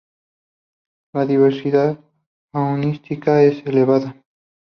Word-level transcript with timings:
La 1.13 1.27
diversidad 1.27 1.99
faunística 2.51 3.43
es 3.43 3.63
elevada. 3.67 4.19